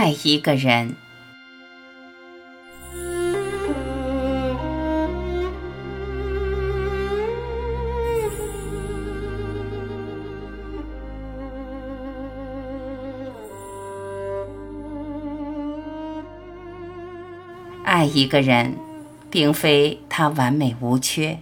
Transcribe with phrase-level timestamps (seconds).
[0.00, 0.94] 爱一个人，
[17.82, 18.76] 爱一个人，
[19.28, 21.40] 并非他完美无缺，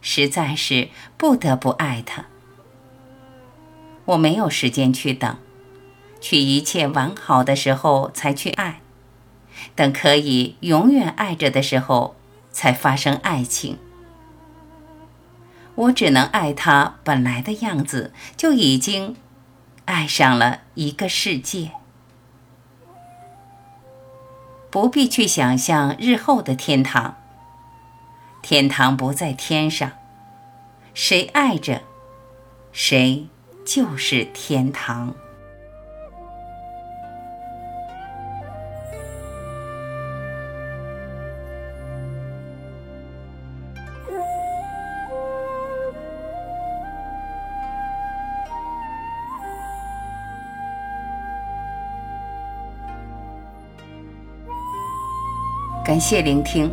[0.00, 2.26] 实在是不得不爱他。
[4.04, 5.36] 我没有时间去等。
[6.26, 8.80] 去一切完好的时候才去爱，
[9.76, 12.16] 等可以永远爱着的时候
[12.50, 13.78] 才发生爱情。
[15.76, 19.14] 我只能爱他本来的样子，就已经
[19.84, 21.70] 爱上了一个世界。
[24.68, 27.14] 不必去想象日后的天堂，
[28.42, 29.92] 天堂不在天上，
[30.92, 31.82] 谁爱着，
[32.72, 33.28] 谁
[33.64, 35.14] 就是天堂。
[55.86, 56.68] 感谢聆听，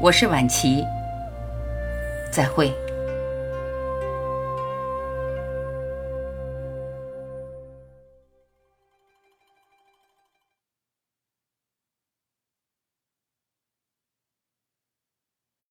[0.00, 0.82] 我是晚琪，
[2.30, 2.72] 再会。